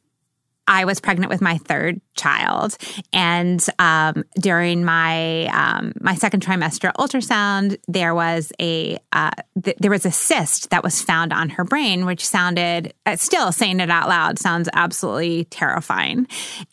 [0.65, 2.77] I was pregnant with my third child,
[3.11, 9.91] and um, during my um, my second trimester ultrasound, there was a uh, th- there
[9.91, 13.89] was a cyst that was found on her brain, which sounded uh, still saying it
[13.89, 16.27] out loud sounds absolutely terrifying,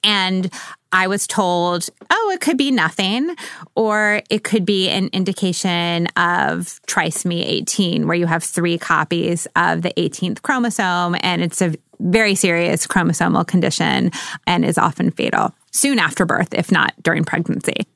[0.05, 0.53] and.
[0.93, 3.37] I was told, oh, it could be nothing,
[3.77, 9.83] or it could be an indication of trisomy 18, where you have three copies of
[9.83, 14.11] the 18th chromosome, and it's a very serious chromosomal condition
[14.47, 15.30] and is often fatal
[15.71, 17.87] soon after birth, if not during pregnancy.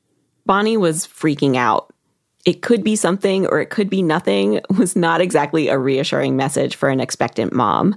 [0.45, 1.91] Bonnie was freaking out.
[2.45, 6.75] It could be something or it could be nothing was not exactly a reassuring message
[6.75, 7.95] for an expectant mom.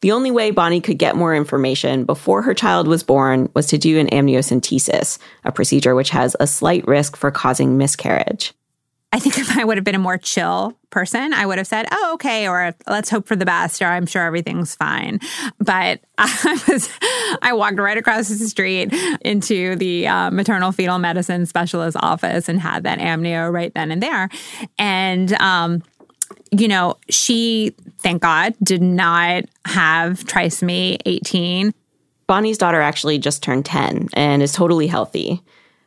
[0.00, 3.78] The only way Bonnie could get more information before her child was born was to
[3.78, 8.54] do an amniocentesis, a procedure which has a slight risk for causing miscarriage.
[9.12, 11.86] I think if I would have been a more chill person, I would have said,
[11.90, 15.18] "Oh, okay," or "Let's hope for the best," or "I'm sure everything's fine."
[15.58, 16.88] But I was,
[17.42, 18.92] I walked right across the street
[19.22, 24.00] into the uh, maternal fetal medicine specialist office and had that amnio right then and
[24.00, 24.28] there,
[24.78, 25.82] and um,
[26.52, 31.72] you know, she, thank God, did not have trisomy 18.
[32.26, 35.42] Bonnie's daughter actually just turned 10 and is totally healthy.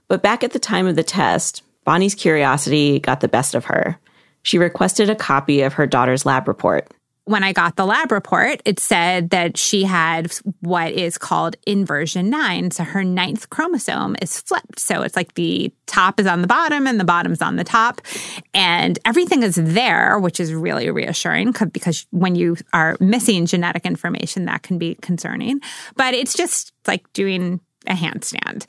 [0.07, 3.99] But back at the time of the test, Bonnie's curiosity got the best of her.
[4.41, 6.91] She requested a copy of her daughter's lab report
[7.25, 12.29] when I got the lab report, it said that she had what is called inversion
[12.29, 12.71] nine.
[12.71, 14.79] So her ninth chromosome is flipped.
[14.79, 18.01] So it's like the top is on the bottom and the bottom's on the top.
[18.53, 24.45] And everything is there, which is really reassuring because when you are missing genetic information,
[24.45, 25.61] that can be concerning.
[25.95, 28.65] But it's just like doing a handstand.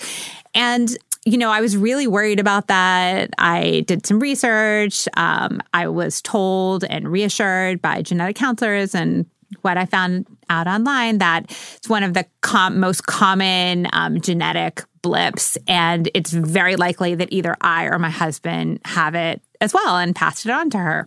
[0.54, 3.30] And you know, I was really worried about that.
[3.38, 5.08] I did some research.
[5.16, 9.26] Um, I was told and reassured by genetic counselors and
[9.62, 11.44] what I found out online that
[11.76, 17.28] it's one of the com- most common um, genetic blips, and it's very likely that
[17.30, 21.06] either I or my husband have it as well and passed it on to her.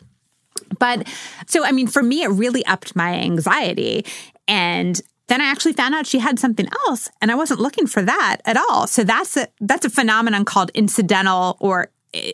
[0.80, 1.08] But
[1.48, 4.06] so, I mean, for me, it really upped my anxiety.
[4.48, 8.02] And then I actually found out she had something else and I wasn't looking for
[8.02, 8.88] that at all.
[8.88, 11.92] So that's a that's a phenomenon called incidental or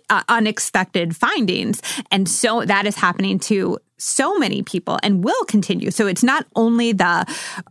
[0.09, 1.81] uh, unexpected findings.
[2.11, 5.89] And so that is happening to so many people and will continue.
[5.91, 7.25] So it's not only the,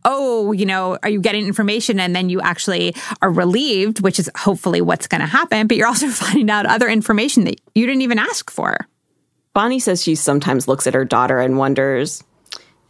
[0.05, 4.31] oh, you know, are you getting information and then you actually are relieved, which is
[4.37, 8.03] hopefully what's going to happen, but you're also finding out other information that you didn't
[8.03, 8.77] even ask for.
[9.53, 12.25] Bonnie says she sometimes looks at her daughter and wonders,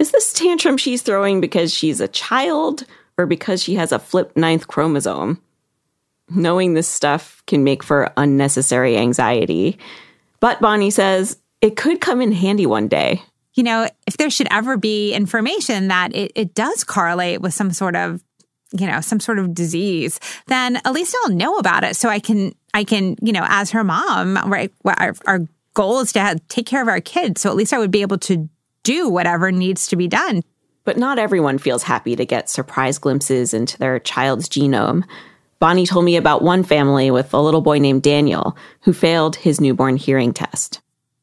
[0.03, 2.85] is this tantrum she's throwing because she's a child
[3.17, 5.41] or because she has a flipped ninth chromosome?
[6.29, 9.79] Knowing this stuff can make for unnecessary anxiety.
[10.41, 13.23] But Bonnie says it could come in handy one day.
[13.55, 17.73] You know, if there should ever be information that it, it does correlate with some
[17.73, 18.25] sort of
[18.73, 22.19] you know some sort of disease then at least i'll know about it so i
[22.19, 25.41] can i can you know as her mom right our, our
[25.75, 28.01] goal is to have, take care of our kids so at least i would be
[28.01, 28.49] able to
[28.83, 30.43] do whatever needs to be done.
[30.85, 35.05] But not everyone feels happy to get surprise glimpses into their child's genome.
[35.61, 39.61] Bonnie told me about one family with a little boy named Daniel who failed his
[39.61, 40.81] newborn hearing test.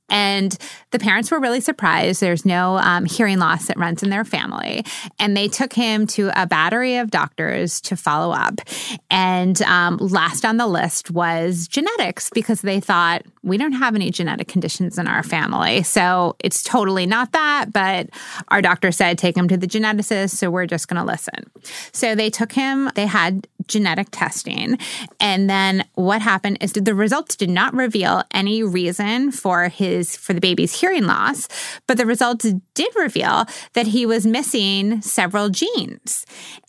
[0.09, 0.57] And
[0.91, 2.21] the parents were really surprised.
[2.21, 4.85] There's no um, hearing loss that runs in their family.
[5.19, 8.61] And they took him to a battery of doctors to follow up.
[9.09, 14.11] And um, last on the list was genetics because they thought, we don't have any
[14.11, 15.83] genetic conditions in our family.
[15.83, 17.71] So it's totally not that.
[17.71, 18.09] But
[18.49, 20.31] our doctor said, take him to the geneticist.
[20.31, 21.49] So we're just going to listen.
[21.91, 24.77] So they took him, they had genetic testing.
[25.19, 30.33] And then what happened is the results did not reveal any reason for his, for
[30.33, 31.47] the baby's hearing loss,
[31.87, 36.25] but the results did reveal that he was missing several genes.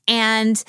[0.08, 0.62] And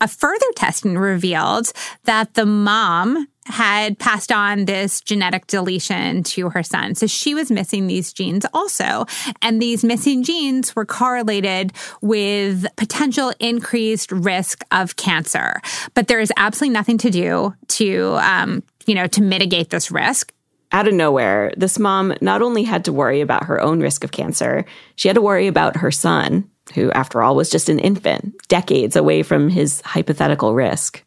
[0.00, 1.72] a further testing revealed
[2.04, 6.94] that the mom had passed on this genetic deletion to her son.
[6.94, 9.06] So she was missing these genes also.
[9.42, 15.60] And these missing genes were correlated with potential increased risk of cancer.
[15.94, 20.32] But there is absolutely nothing to do to, um, you know, to mitigate this risk.
[20.70, 24.12] Out of nowhere, this mom not only had to worry about her own risk of
[24.12, 28.36] cancer, she had to worry about her son, who, after all, was just an infant,
[28.48, 31.02] decades away from his hypothetical risk.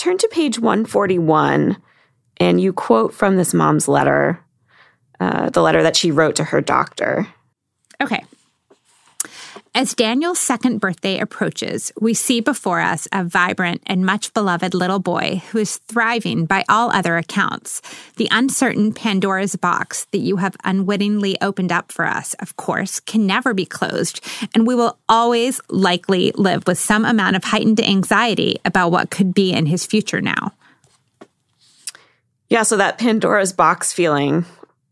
[0.00, 1.76] Turn to page 141
[2.38, 4.42] and you quote from this mom's letter,
[5.20, 7.28] uh, the letter that she wrote to her doctor.
[8.00, 8.24] Okay.
[9.72, 14.98] As Daniel's second birthday approaches, we see before us a vibrant and much beloved little
[14.98, 17.80] boy who is thriving by all other accounts.
[18.16, 23.28] The uncertain Pandora's box that you have unwittingly opened up for us, of course, can
[23.28, 24.20] never be closed,
[24.56, 29.32] and we will always likely live with some amount of heightened anxiety about what could
[29.32, 30.52] be in his future now.
[32.48, 34.46] Yeah, so that Pandora's box feeling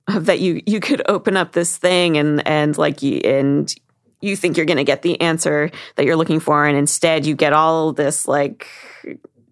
[0.06, 3.74] of that you you could open up this thing and and like you and
[4.20, 7.34] you think you're going to get the answer that you're looking for and instead you
[7.34, 8.66] get all this like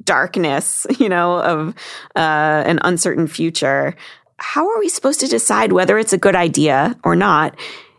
[0.05, 1.75] darkness you know of
[2.15, 3.95] uh, an uncertain future.
[4.39, 7.57] How are we supposed to decide whether it's a good idea or not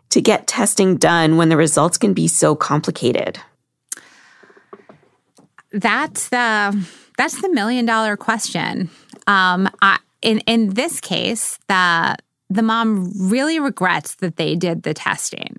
[0.10, 3.40] to get testing done when the results can be so complicated?
[5.72, 6.88] That's the
[7.18, 8.90] that's the million dollar question.
[9.26, 12.18] Um, I, in in this case the
[12.50, 15.58] the mom really regrets that they did the testing.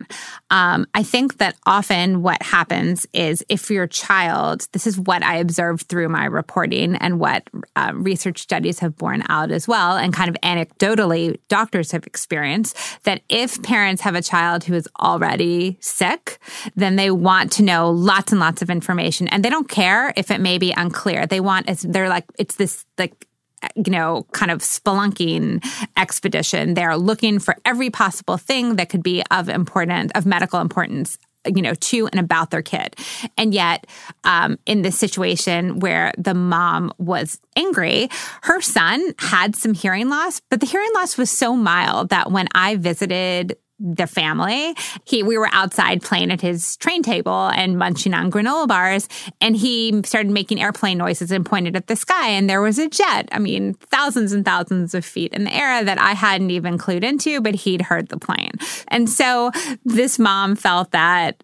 [0.50, 5.36] Um, I think that often what happens is if your child, this is what I
[5.36, 10.12] observed through my reporting and what uh, research studies have borne out as well, and
[10.12, 15.76] kind of anecdotally, doctors have experienced that if parents have a child who is already
[15.80, 16.38] sick,
[16.74, 20.30] then they want to know lots and lots of information and they don't care if
[20.30, 21.26] it may be unclear.
[21.26, 23.27] They want, they're like, it's this like
[23.74, 25.64] you know, kind of spelunking
[25.96, 26.74] expedition.
[26.74, 31.62] They're looking for every possible thing that could be of important, of medical importance you
[31.62, 32.96] know, to and about their kid.
[33.36, 33.86] And yet,
[34.24, 38.08] um, in this situation where the mom was angry,
[38.42, 42.48] her son had some hearing loss, but the hearing loss was so mild that when
[42.54, 44.74] I visited the family.
[45.04, 49.08] He we were outside playing at his train table and munching on granola bars
[49.40, 52.88] and he started making airplane noises and pointed at the sky and there was a
[52.88, 53.28] jet.
[53.32, 57.04] I mean, thousands and thousands of feet in the air that I hadn't even clued
[57.04, 58.52] into, but he'd heard the plane.
[58.88, 59.50] And so
[59.84, 61.42] this mom felt that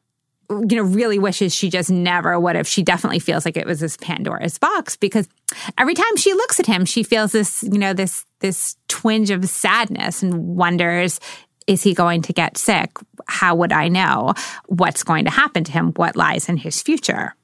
[0.51, 2.67] you know, really wishes she just never would have.
[2.67, 5.29] She definitely feels like it was this Pandora's box because
[5.79, 9.49] every time she looks at him, she feels this, you know, this this twinge of
[9.49, 11.19] sadness and wonders
[11.67, 12.91] is he going to get sick?
[13.27, 14.35] How would I know
[14.67, 15.93] what's going to happen to him?
[15.93, 17.35] What lies in his future?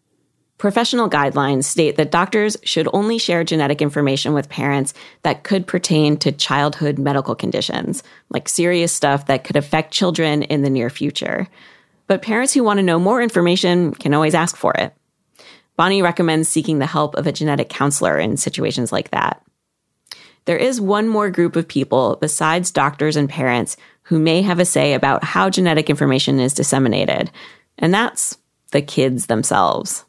[0.58, 4.92] Professional guidelines state that doctors should only share genetic information with parents
[5.22, 10.60] that could pertain to childhood medical conditions, like serious stuff that could affect children in
[10.60, 11.48] the near future.
[12.08, 14.94] But parents who want to know more information can always ask for it.
[15.76, 19.42] Bonnie recommends seeking the help of a genetic counselor in situations like that.
[20.44, 23.78] There is one more group of people besides doctors and parents
[24.10, 27.30] who may have a say about how genetic information is disseminated,
[27.78, 28.36] and that's
[28.72, 30.04] the kids themselves.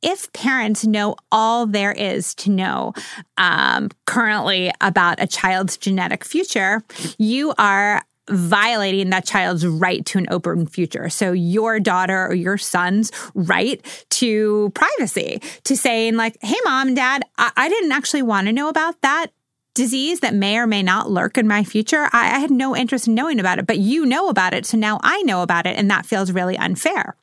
[0.00, 2.94] If parents know all there is to know
[3.36, 6.82] um, currently about a child's genetic future,
[7.18, 11.10] you are violating that child's right to an open future.
[11.10, 17.24] So your daughter or your son's right to privacy, to saying like, "Hey, mom dad,
[17.36, 19.26] I, I didn't actually want to know about that
[19.74, 22.08] disease that may or may not lurk in my future.
[22.12, 24.66] I, I had no interest in knowing about it, but you know about it.
[24.66, 25.76] So now I know about it.
[25.76, 27.16] And that feels really unfair.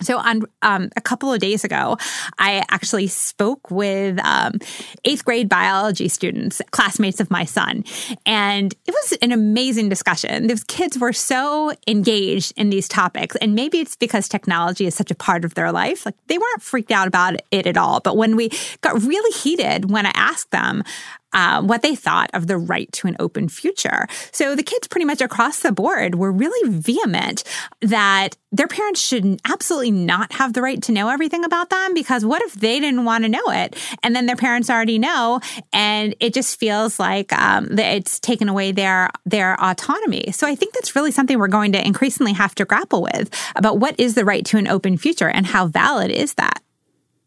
[0.00, 1.96] So, on um, a couple of days ago,
[2.38, 4.60] I actually spoke with um,
[5.04, 7.84] eighth grade biology students, classmates of my son,
[8.24, 10.46] and it was an amazing discussion.
[10.46, 15.10] Those kids were so engaged in these topics, and maybe it's because technology is such
[15.10, 16.06] a part of their life.
[16.06, 18.00] Like they weren't freaked out about it at all.
[18.00, 20.84] But when we got really heated, when I asked them,
[21.32, 24.06] uh, what they thought of the right to an open future.
[24.32, 27.44] So the kids, pretty much across the board, were really vehement
[27.80, 32.24] that their parents should absolutely not have the right to know everything about them because
[32.24, 35.38] what if they didn't want to know it and then their parents already know
[35.72, 40.32] and it just feels like um, that it's taken away their their autonomy.
[40.32, 43.78] So I think that's really something we're going to increasingly have to grapple with about
[43.78, 46.62] what is the right to an open future and how valid is that.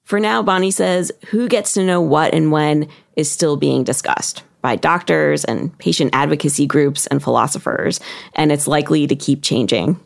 [0.03, 2.89] For now, Bonnie says who gets to know what and when
[3.21, 7.99] is still being discussed by doctors and patient advocacy groups and philosophers,
[8.35, 9.99] and it's likely to keep changing.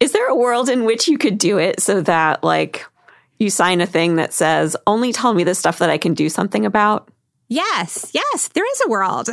[0.00, 2.84] Is there a world in which you could do it so that, like,
[3.38, 6.28] you sign a thing that says, only tell me the stuff that I can do
[6.28, 7.08] something about?
[7.52, 9.28] Yes, yes, there is a world.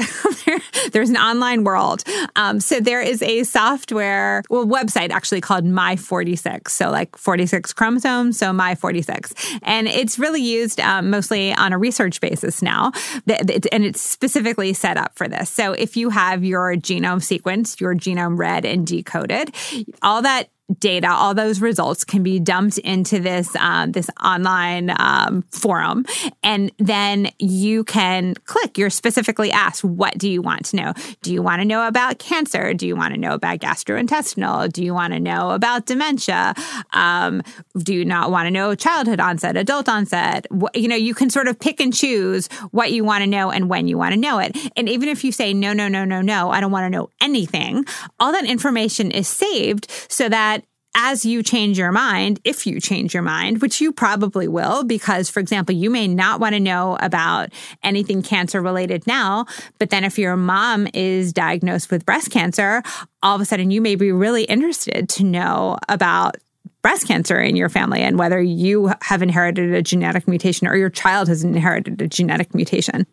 [0.45, 0.59] there,
[0.91, 2.03] there's an online world.
[2.35, 6.69] Um, so there is a software, well, website actually called My46.
[6.69, 9.59] So like 46 chromosomes, so My46.
[9.61, 12.91] And it's really used um, mostly on a research basis now.
[13.27, 15.51] And it's specifically set up for this.
[15.51, 19.53] So if you have your genome sequenced, your genome read and decoded,
[20.01, 20.49] all that
[20.79, 26.05] data, all those results can be dumped into this uh, this online um, forum,
[26.43, 28.77] and then you can click.
[28.77, 30.93] You're specifically asked, "What do you want to know?
[31.21, 32.73] Do you want to know about cancer?
[32.73, 34.71] Do you want to know about gastrointestinal?
[34.71, 36.53] Do you want to know about dementia?
[36.93, 37.41] Um,
[37.77, 40.47] do you not want to know childhood onset, adult onset?
[40.75, 43.69] You know, you can sort of pick and choose what you want to know and
[43.69, 44.57] when you want to know it.
[44.75, 47.09] And even if you say no, no, no, no, no, I don't want to know
[47.21, 47.85] anything,
[48.19, 50.56] all that information is saved so that
[50.99, 55.29] as you change your mind, if you change your mind, which you probably will, because,
[55.29, 57.49] for example, you may not want to know about
[57.83, 59.45] anything cancer related now,
[59.77, 62.81] but then if your mom is diagnosed with breast cancer,
[63.21, 66.37] all of a sudden you may be really interested to know about
[66.81, 70.89] breast cancer in your family and whether you have inherited a genetic mutation or your
[70.89, 73.05] child has inherited a genetic mutation.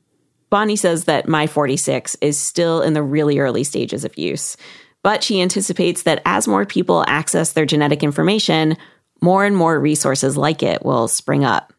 [0.49, 4.57] Bonnie says that My 46 is still in the really early stages of use.
[5.05, 8.77] But she anticipates that as more people access their genetic information,
[9.21, 11.73] more and more resources like it will spring up.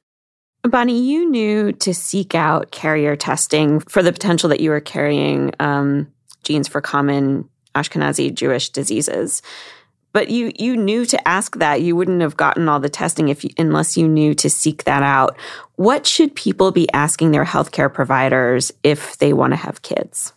[0.64, 5.52] Bonnie, you knew to seek out carrier testing for the potential that you were carrying
[5.60, 6.12] um,
[6.44, 9.42] genes for common Ashkenazi Jewish diseases.
[10.14, 11.82] But you you knew to ask that.
[11.82, 15.04] You wouldn't have gotten all the testing if you, unless you knew to seek that
[15.04, 15.36] out.
[15.76, 20.32] What should people be asking their healthcare providers if they want to have kids?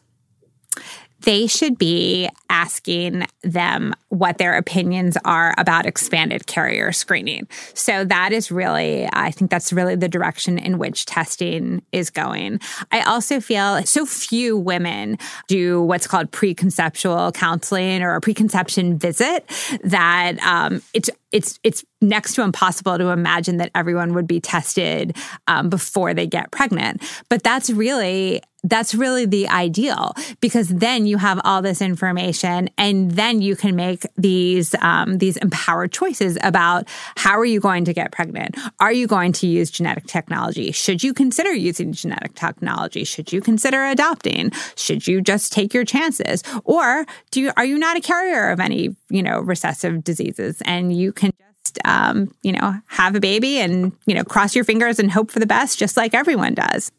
[1.20, 7.46] They should be asking them what their opinions are about expanded carrier screening.
[7.74, 12.60] So that is really, I think that's really the direction in which testing is going.
[12.92, 19.48] I also feel so few women do what's called preconceptual counseling or a preconception visit
[19.84, 25.16] that um, it's it's it's next to impossible to imagine that everyone would be tested
[25.46, 27.02] um, before they get pregnant.
[27.28, 33.12] But that's really that's really the ideal because then you have all this information and
[33.12, 37.92] then you can make these um, these empowered choices about how are you going to
[37.92, 38.56] get pregnant?
[38.80, 40.72] Are you going to use genetic technology?
[40.72, 43.04] Should you consider using genetic technology?
[43.04, 44.50] Should you consider adopting?
[44.76, 46.42] Should you just take your chances?
[46.64, 50.96] Or do you are you not a carrier of any you know recessive diseases and
[50.96, 51.27] you can
[51.68, 55.30] just um, you know have a baby and you know cross your fingers and hope
[55.30, 56.92] for the best just like everyone does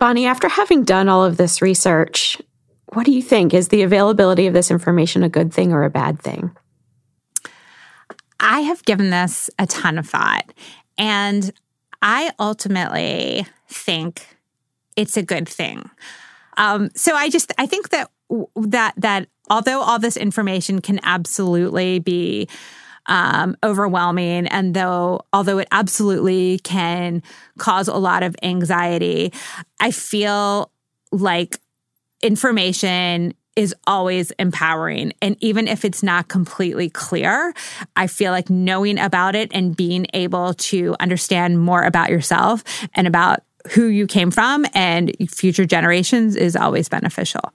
[0.00, 2.36] Bonnie, after having done all of this research,
[2.92, 3.54] what do you think?
[3.54, 6.50] Is the availability of this information a good thing or a bad thing?
[8.40, 10.52] I have given this a ton of thought,
[10.98, 11.50] and
[12.02, 14.36] I ultimately think
[14.96, 15.88] it's a good thing.
[16.56, 18.10] Um, so I just I think that
[18.56, 22.48] that that although all this information can absolutely be
[23.06, 24.46] um, overwhelming.
[24.46, 27.22] And though, although it absolutely can
[27.58, 29.32] cause a lot of anxiety,
[29.80, 30.70] I feel
[31.12, 31.58] like
[32.22, 35.12] information is always empowering.
[35.22, 37.54] And even if it's not completely clear,
[37.94, 43.06] I feel like knowing about it and being able to understand more about yourself and
[43.06, 43.40] about
[43.70, 47.52] who you came from and future generations is always beneficial.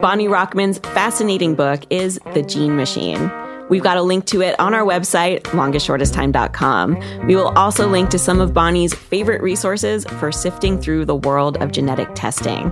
[0.00, 3.30] Bonnie Rochman's fascinating book is The Gene Machine.
[3.68, 7.26] We've got a link to it on our website, longestshortesttime.com.
[7.26, 11.56] We will also link to some of Bonnie's favorite resources for sifting through the world
[11.62, 12.70] of genetic testing.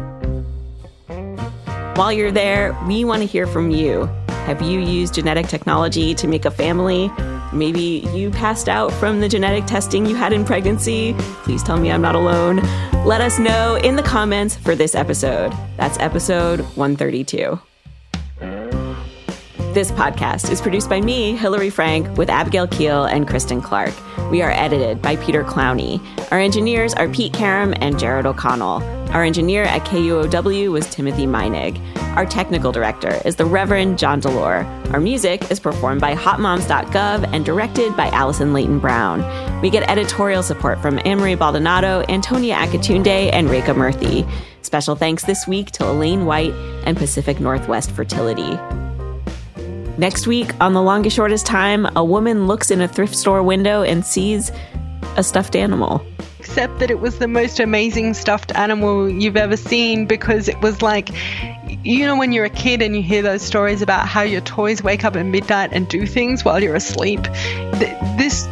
[1.97, 4.09] While you're there, we want to hear from you.
[4.45, 7.11] Have you used genetic technology to make a family?
[7.53, 11.15] Maybe you passed out from the genetic testing you had in pregnancy.
[11.45, 12.57] Please tell me I'm not alone.
[13.07, 15.53] Let us know in the comments for this episode.
[15.79, 17.59] That's episode 132.
[19.75, 23.93] This podcast is produced by me, Hillary Frank, with Abigail Keel and Kristen Clark.
[24.31, 26.01] We are edited by Peter Clowney.
[26.31, 28.85] Our engineers are Pete Karam and Jared O'Connell.
[29.11, 31.81] Our engineer at KUOW was Timothy Meinig.
[32.15, 34.65] Our technical director is the Reverend John Delore.
[34.93, 39.25] Our music is performed by hotmoms.gov and directed by Allison Leyton Brown.
[39.61, 44.31] We get editorial support from Amory Baldonado, Antonia Akatunde, and Rekha Murthy.
[44.63, 46.53] Special thanks this week to Elaine White
[46.87, 48.57] and Pacific Northwest Fertility.
[49.97, 53.83] Next week, on The Longest Shortest Time, a woman looks in a thrift store window
[53.83, 54.51] and sees
[55.17, 56.05] a stuffed animal.
[56.41, 60.83] Except that it was the most amazing stuffed animal you've ever seen because it was
[60.83, 61.11] like,
[61.85, 64.83] you know, when you're a kid and you hear those stories about how your toys
[64.83, 67.23] wake up at midnight and do things while you're asleep.
[68.19, 68.49] This,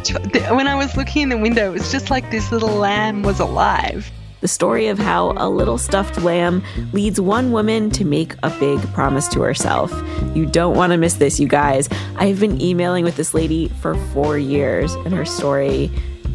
[0.49, 3.41] when I was looking in the window, it was just like this little lamb was
[3.41, 4.09] alive
[4.43, 8.77] the story of how a little stuffed lamb leads one woman to make a big
[8.91, 9.89] promise to herself.
[10.35, 11.87] You don't want to miss this, you guys.
[12.17, 15.89] I've been emailing with this lady for four years, and her story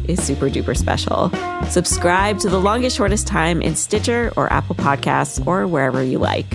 [0.07, 1.29] is super duper special.
[1.69, 6.47] Subscribe to The Longest Shortest Time in Stitcher or Apple Podcasts or wherever you like.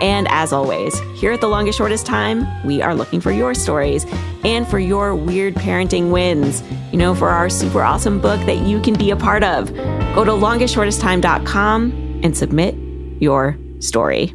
[0.00, 4.06] And as always, here at The Longest Shortest Time, we are looking for your stories
[4.44, 6.62] and for your weird parenting wins.
[6.92, 9.74] You know, for our super awesome book that you can be a part of.
[10.14, 12.74] Go to longestshortesttime.com and submit
[13.20, 14.34] your story.